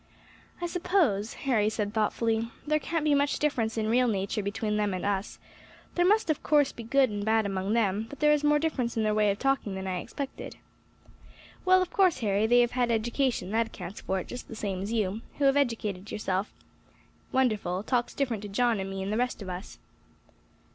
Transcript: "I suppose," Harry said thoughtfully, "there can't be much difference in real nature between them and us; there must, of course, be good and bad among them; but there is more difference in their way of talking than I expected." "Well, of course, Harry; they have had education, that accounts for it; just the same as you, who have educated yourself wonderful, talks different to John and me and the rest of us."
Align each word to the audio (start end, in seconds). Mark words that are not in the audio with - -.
"I 0.59 0.65
suppose," 0.65 1.33
Harry 1.45 1.69
said 1.69 1.93
thoughtfully, 1.93 2.49
"there 2.65 2.79
can't 2.79 3.03
be 3.05 3.13
much 3.13 3.37
difference 3.37 3.77
in 3.77 3.87
real 3.87 4.07
nature 4.07 4.41
between 4.41 4.77
them 4.77 4.95
and 4.95 5.05
us; 5.05 5.37
there 5.93 6.07
must, 6.07 6.31
of 6.31 6.41
course, 6.41 6.71
be 6.71 6.81
good 6.81 7.11
and 7.11 7.23
bad 7.23 7.45
among 7.45 7.73
them; 7.73 8.07
but 8.09 8.19
there 8.19 8.31
is 8.31 8.43
more 8.43 8.57
difference 8.57 8.97
in 8.97 9.03
their 9.03 9.13
way 9.13 9.29
of 9.29 9.37
talking 9.37 9.75
than 9.75 9.85
I 9.85 9.99
expected." 9.99 10.55
"Well, 11.65 11.83
of 11.83 11.91
course, 11.91 12.17
Harry; 12.21 12.47
they 12.47 12.61
have 12.61 12.71
had 12.71 12.89
education, 12.89 13.51
that 13.51 13.67
accounts 13.67 14.01
for 14.01 14.19
it; 14.19 14.27
just 14.27 14.47
the 14.47 14.55
same 14.55 14.81
as 14.81 14.91
you, 14.91 15.21
who 15.37 15.43
have 15.45 15.55
educated 15.55 16.09
yourself 16.09 16.51
wonderful, 17.31 17.83
talks 17.83 18.15
different 18.15 18.41
to 18.41 18.49
John 18.49 18.79
and 18.79 18.89
me 18.89 19.03
and 19.03 19.13
the 19.13 19.17
rest 19.17 19.39
of 19.43 19.49
us." 19.49 19.77